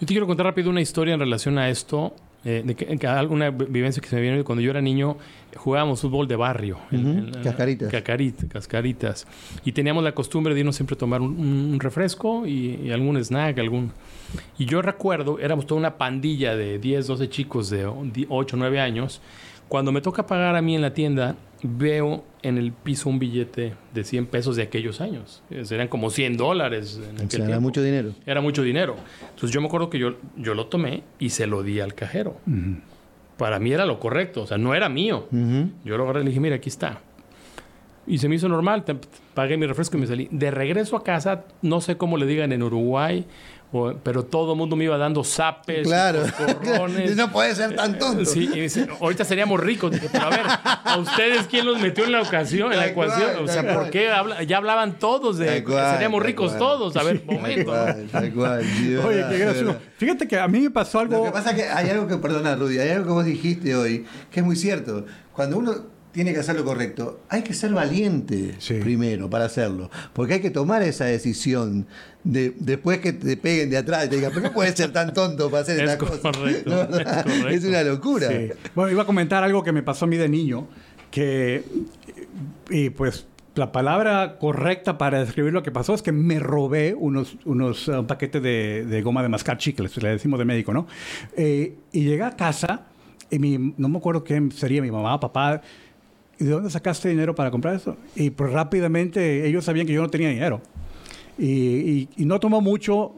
[0.00, 2.14] Yo te quiero contar rápido una historia en relación a esto.
[2.44, 5.16] eh, de que, que alguna vivencia que se me viene cuando yo era niño,
[5.56, 6.78] jugábamos fútbol de barrio.
[6.92, 7.90] Ujú, cascaritas.
[7.92, 9.26] Cacarit- cascaritas.
[9.64, 13.16] Y teníamos la costumbre de irnos siempre a tomar un, un refresco y, y algún
[13.16, 13.90] snack, algún...
[14.58, 17.86] Y yo recuerdo, éramos toda una pandilla de 10, 12 chicos de
[18.28, 19.20] 8, 9 años.
[19.68, 23.74] Cuando me toca pagar a mí en la tienda, veo en el piso un billete
[23.94, 25.42] de 100 pesos de aquellos años.
[25.64, 27.00] Serían como 100 dólares.
[27.02, 27.60] En O aquel sea, era tiempo.
[27.62, 28.12] mucho dinero.
[28.26, 28.96] Era mucho dinero.
[29.22, 32.36] Entonces yo me acuerdo que yo, yo lo tomé y se lo di al cajero.
[33.36, 35.26] Para mí era lo correcto, o sea, no era mío.
[35.84, 37.00] Yo lo agarré y le dije, mira, aquí está.
[38.06, 38.96] Y se me hizo normal, te-
[39.34, 40.28] pagué mi refresco y me salí.
[40.30, 43.26] De regreso a casa, no sé cómo le digan en Uruguay,
[43.72, 46.20] o- pero todo el mundo me iba dando zapes, Claro.
[47.16, 48.24] no puede ser tan tonto.
[48.24, 49.90] Sí, y dice, ahorita seríamos ricos.
[49.90, 53.08] Dije, pero a ver, ¿a ustedes quién los metió en la ocasión, en la cual,
[53.08, 53.44] ecuación?
[53.44, 56.58] O sea, ¿por qué habla- ya hablaban todos de cual, seríamos ricos cual.
[56.60, 56.96] todos?
[56.96, 57.72] A ver, momento.
[59.04, 59.76] Oye, qué gracioso.
[59.98, 61.18] Fíjate que a mí me pasó algo.
[61.18, 63.74] Lo que pasa es que hay algo que, perdona Rudy, hay algo que vos dijiste
[63.74, 65.06] hoy que es muy cierto.
[65.32, 68.74] Cuando uno tiene que hacer lo correcto, hay que ser valiente Sí.
[68.80, 69.90] primero para hacerlo.
[70.14, 71.86] Porque hay que tomar esa decisión
[72.24, 75.12] de, después que te peguen de atrás y te digan, pero no puedes ser tan
[75.12, 76.30] tonto para hacer Es esta cosa.
[76.66, 77.48] No, es correcto.
[77.48, 78.28] es una locura.
[78.30, 78.48] Sí.
[78.74, 80.66] Bueno, iba a comentar algo que me pasó a mí de niño,
[81.10, 81.62] que,
[82.70, 87.36] y pues la palabra correcta para describir lo que pasó es que me robé unos,
[87.44, 90.86] unos paquetes de, de goma de mascar chicles, le decimos de médico, ¿no?
[91.36, 92.86] Eh, y llegué a casa,
[93.30, 95.62] y mi, no me acuerdo quién sería, mi mamá, papá,
[96.38, 97.96] ¿y de dónde sacaste dinero para comprar eso?
[98.14, 100.60] Y pues rápidamente ellos sabían que yo no tenía dinero.
[101.38, 103.14] Y, y- y no tomó mucho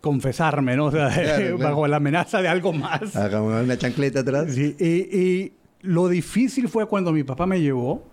[0.00, 0.86] confesarme, ¿no?
[0.86, 1.58] O sea, Claro, claro.
[1.58, 3.14] bajo la amenaza de algo más.
[3.16, 4.52] Hagamos una chancleta atrás.
[4.54, 4.86] Sí, y,
[5.18, 8.04] y lo difícil fue cuando mi papá me llevó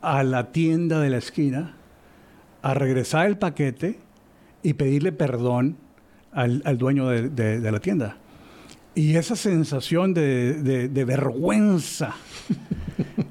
[0.00, 1.76] a la tienda de la esquina
[2.62, 3.98] a regresar el paquete
[4.62, 5.76] y pedirle perdón
[6.32, 8.16] al, al dueño de, de- de la tienda.
[8.94, 12.14] Y esa sensación de- de vergüenza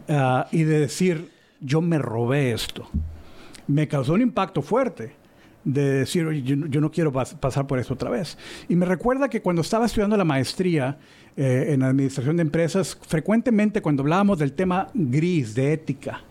[0.09, 1.29] ah, y de decir,
[1.61, 2.87] yo me robé esto,
[3.67, 5.13] me causó un impacto fuerte
[5.63, 8.37] de decir, "Oye, yo, yo no quiero pas- pasar por eso otra vez.
[8.69, 10.97] Y me recuerda que cuando estaba estudiando la maestría
[11.35, 16.21] eh, en administración de empresas, frecuentemente cuando hablábamos del tema gris, de ética,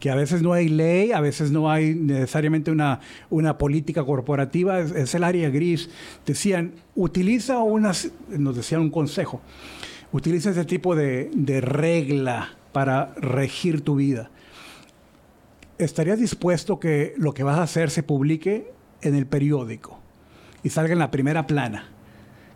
[0.00, 4.80] que a veces no hay ley, a veces no hay necesariamente una, una política corporativa,
[4.80, 5.90] es, es el área gris.
[6.24, 9.42] Decían, utiliza unas, nos decían un consejo,
[10.10, 14.30] utiliza ese tipo de, de regla para regir tu vida.
[15.78, 18.70] ¿Estarías dispuesto que lo que vas a hacer se publique
[19.02, 19.98] en el periódico
[20.62, 21.88] y salga en la primera plana?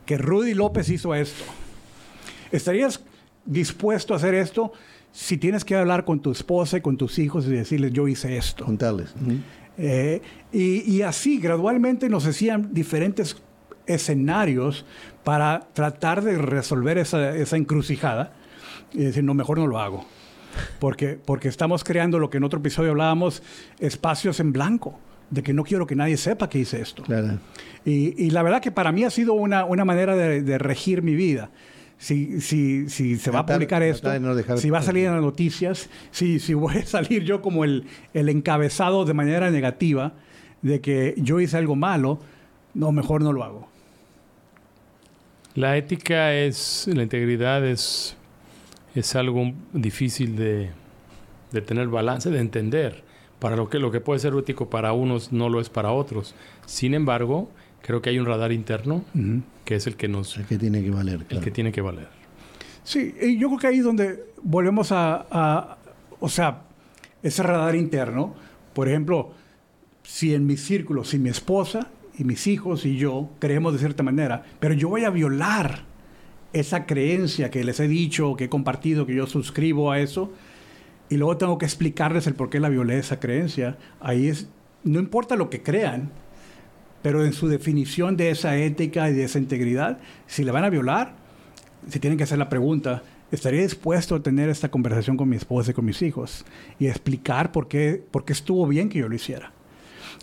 [0.05, 1.45] Que Rudy López hizo esto.
[2.53, 3.03] ¿Estarías
[3.47, 4.73] dispuesto a hacer esto
[5.11, 8.37] si tienes que hablar con tu esposa y con tus hijos y decirles yo hice
[8.37, 8.67] esto?
[8.67, 9.15] Contarles.
[9.79, 10.21] Eh,
[10.53, 13.37] y, y así gradualmente nos hacían diferentes
[13.87, 14.85] escenarios
[15.25, 18.33] para tratar de resolver esa, esa encrucijada
[18.93, 20.05] y decir, no, mejor no lo hago.
[20.79, 23.43] Porque, porque estamos creando lo que en otro episodio hablábamos,
[23.81, 24.99] espacios en blanco,
[25.31, 27.03] de que no quiero que nadie sepa que hice esto.
[27.03, 27.39] Claro.
[27.85, 31.03] Y, y la verdad que para mí ha sido una, una manera de, de regir
[31.03, 31.51] mi vida.
[31.97, 34.83] Si, si, si se va a publicar esto, tratar de no dejar- si va a
[34.83, 39.15] salir en las noticias, si, si voy a salir yo como el, el encabezado de
[39.15, 40.13] manera negativa
[40.61, 42.19] de que yo hice algo malo,
[42.75, 43.69] no, mejor no lo hago.
[45.55, 48.17] La ética es, la integridad es,
[48.95, 50.71] es algo difícil de,
[51.53, 53.03] de tener balance, de entender.
[53.39, 56.35] Para lo que, lo que puede ser ético para unos no lo es para otros.
[56.67, 57.51] Sin embargo,
[57.83, 59.05] creo que hay un radar interno
[59.65, 61.15] que es el que nos, El que tiene que valer.
[61.21, 61.45] el claro.
[61.45, 62.09] que tiene que valer.
[62.85, 65.79] Sí, y yo creo que ahí es donde volvemos a, a-
[66.21, 66.63] o sea,
[67.23, 68.35] ese radar interno.
[68.73, 69.33] Por ejemplo,
[70.03, 74.03] si en mi círculo, si mi esposa y mis hijos y yo creemos de cierta
[74.03, 75.83] manera, pero yo voy a violar
[76.55, 80.33] esa creencia que les he dicho, que he compartido, que yo suscribo a eso,
[81.11, 84.49] y luego tengo que explicarles el por qué la violé esa creencia, ahí es,
[84.85, 86.11] no importa lo que crean,
[87.03, 90.71] pero en su definición de esa ética y de esa integridad, si le van a
[90.71, 91.17] violar,
[91.89, 95.73] se tienen que hacer la pregunta, ¿estaría dispuesto a tener esta conversación con mi esposa
[95.73, 96.47] y con mis hijos?
[96.79, 99.53] Y explicar por qué, por qué estuvo bien que yo lo hiciera.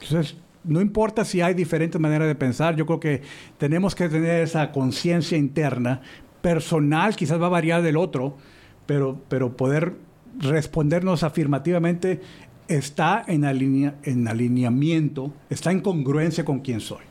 [0.01, 3.21] Entonces, no importa si hay diferentes maneras de pensar, yo creo que
[3.57, 6.01] tenemos que tener esa conciencia interna,
[6.41, 8.37] personal, quizás va a variar del otro,
[8.85, 9.93] pero, pero poder
[10.39, 12.21] respondernos afirmativamente
[12.67, 17.03] está en, alinea- en alineamiento, está en congruencia con quién soy.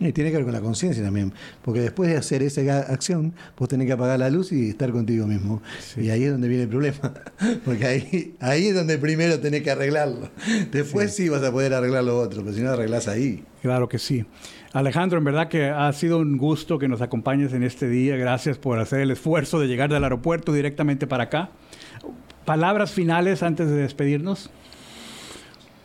[0.00, 1.32] Y tiene que ver con la conciencia también,
[1.62, 5.26] porque después de hacer esa acción, vos tenés que apagar la luz y estar contigo
[5.26, 5.60] mismo.
[5.94, 7.12] Y ahí es donde viene el problema,
[7.66, 10.30] porque ahí, ahí es donde primero tenés que arreglarlo.
[10.72, 11.28] Después sí.
[11.28, 13.44] vas a poder arreglar lo otro, pero si no arreglás ahí.
[13.60, 14.24] Claro que sí.
[14.72, 18.16] Alejandro, en verdad que ha sido un gusto que nos acompañes en este día.
[18.16, 21.50] Gracias por hacer el esfuerzo de llegar del aeropuerto directamente para acá.
[22.46, 24.50] Palabras finales antes de despedirnos.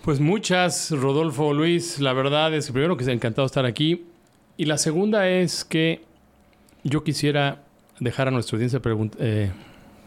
[0.06, 2.00] Pues muchas, Rodolfo, Luis.
[2.00, 4.06] La verdad es que primero que se ha encantado estar aquí.
[4.56, 6.04] Y la segunda es que
[6.84, 7.64] yo quisiera
[8.00, 8.80] dejar a nuestra audiencia
[9.18, 9.52] eh,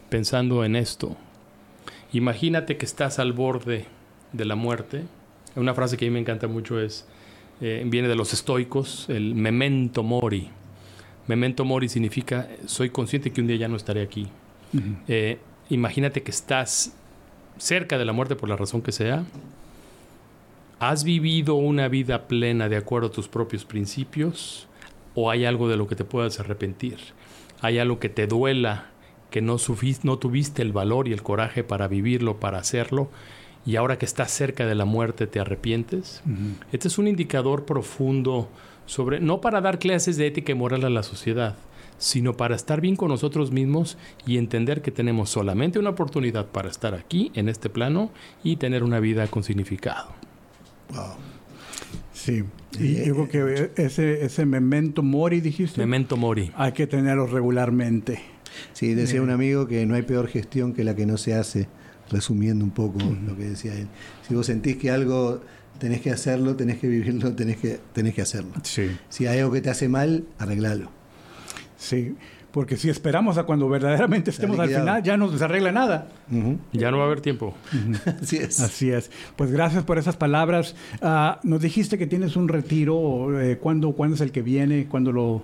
[0.07, 1.17] pensando en esto.
[2.13, 3.87] Imagínate que estás al borde
[4.31, 5.03] de la muerte.
[5.57, 7.05] Una frase que a mí me encanta mucho es,
[7.59, 10.47] eh, viene de los estoicos, el memento mori.
[11.27, 14.29] Memento mori significa, soy consciente que un día ya no estaré aquí.
[15.09, 16.95] Eh, imagínate que estás
[17.57, 19.25] cerca de la muerte por la razón que sea.
[20.79, 24.69] ¿Has vivido una vida plena de acuerdo a tus propios principios?
[25.13, 26.97] ¿O hay algo de lo que te puedas arrepentir?
[27.59, 28.85] ¿Hay algo que te duela,
[29.29, 29.57] que no,
[30.03, 33.09] no tuviste el valor y el coraje para vivirlo, para hacerlo?
[33.65, 36.23] Y ahora que estás cerca de la muerte, ¿te arrepientes?
[36.71, 38.47] Este es un indicador profundo
[38.85, 41.57] sobre, no para dar clases de ética y moral a la sociedad,
[41.97, 46.69] sino para estar bien con nosotros mismos y entender que tenemos solamente una oportunidad para
[46.69, 48.11] estar aquí, en este plano,
[48.45, 50.18] y tener una vida con significado.
[52.13, 52.43] Sí.
[52.79, 56.51] Y yo creo que ese, ese memento mori, dijiste, Memento mori.
[56.55, 58.19] hay que tenerlo regularmente.
[58.73, 61.67] Sí, decía un amigo que no hay peor gestión que la que no se hace,
[62.11, 63.87] resumiendo un poco lo que decía él.
[64.27, 65.41] Si vos sentís que algo
[65.79, 68.51] tenés que hacerlo, tenés que vivirlo, tenés que, tenés que hacerlo.
[68.63, 68.89] Sí.
[69.09, 70.91] Si hay algo que te hace mal, arreglalo.
[71.77, 72.15] Sí.
[72.51, 76.07] Porque si esperamos a cuando verdaderamente estemos al final, ya no se arregla nada.
[76.71, 77.53] Ya no va a haber tiempo.
[78.21, 78.59] Así es.
[78.59, 79.11] Así es.
[79.35, 80.75] Pues gracias por esas palabras.
[81.01, 83.39] Ah, nos dijiste que tienes un retiro.
[83.39, 84.87] eh, ¿cuándo, ¿Cuándo es el que viene?
[84.87, 85.43] ¿Cuándo lo...?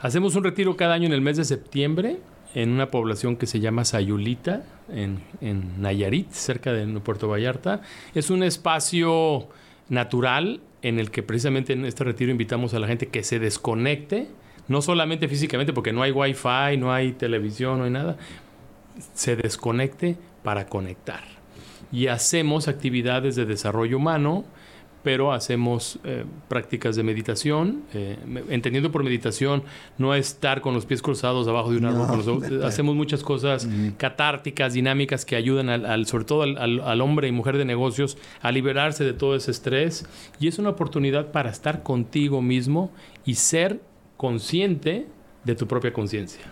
[0.00, 2.18] Hacemos un retiro cada año en el mes de septiembre
[2.54, 7.82] en una población que se llama Sayulita, en, en Nayarit, cerca de Puerto Vallarta.
[8.14, 9.48] Es un espacio
[9.88, 14.28] natural en el que precisamente en este retiro invitamos a la gente que se desconecte,
[14.70, 18.16] no solamente físicamente, porque no hay wifi, no hay televisión, no hay nada,
[19.14, 21.22] se desconecte para conectar.
[21.92, 24.44] Y hacemos actividades de desarrollo humano,
[25.02, 28.18] pero hacemos eh, prácticas de meditación, eh,
[28.50, 29.62] entendiendo por meditación
[29.96, 32.06] no estar con los pies cruzados abajo de un árbol.
[32.06, 32.16] No.
[32.16, 36.80] los eh, hacemos muchas cosas catárticas, dinámicas que ayudan al, al- sobre todo al, al-
[36.80, 40.06] al hombre y mujer de negocios a liberarse de todo ese estrés.
[40.38, 42.92] Y es una oportunidad para estar contigo mismo
[43.24, 43.80] y ser
[44.20, 45.06] consciente
[45.44, 46.42] de tu propia conciencia.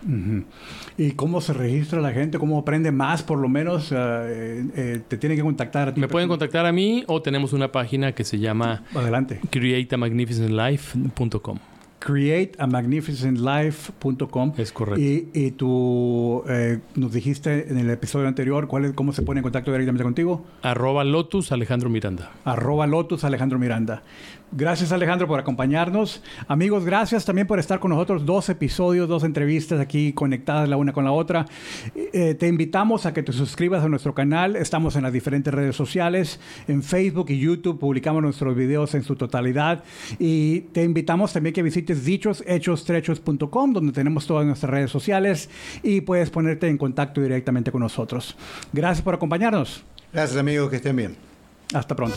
[0.96, 2.38] ¿Y cómo se registra la gente?
[2.38, 3.92] ¿Cómo aprende más, por lo menos?
[3.92, 6.00] Ah, eh, eh, te tienen que contactar a ti.
[6.00, 9.40] Me pueden contactar a mí o tenemos una página que se llama Adelante.
[9.50, 11.58] createamagnificentlife.com.
[11.98, 15.02] createamagnificentlife.com Es correcto.
[15.02, 19.40] Y, y tú eh, nos dijiste en el episodio anterior cuál es, cómo se pone
[19.40, 20.46] en contacto directamente contigo.
[20.62, 22.30] Arroba Lotus Alejandro Miranda.
[22.46, 24.02] Arroba Lotus Alejandro Miranda.
[24.50, 26.22] Gracias Alejandro por acompañarnos.
[26.46, 28.24] Amigos, gracias también por estar con nosotros.
[28.24, 31.44] Dos episodios, dos entrevistas aquí conectadas la una con la otra.
[31.94, 34.56] Eh, te invitamos a que te suscribas a nuestro canal.
[34.56, 36.40] Estamos en las diferentes redes sociales.
[36.66, 39.84] En Facebook y YouTube publicamos nuestros videos en su totalidad.
[40.18, 45.50] Y te invitamos también que visites dichoshechos.com donde tenemos todas nuestras redes sociales
[45.82, 48.36] y puedes ponerte en contacto directamente con nosotros.
[48.72, 49.84] Gracias por acompañarnos.
[50.12, 51.16] Gracias amigos, que estén bien.
[51.74, 52.16] Hasta pronto.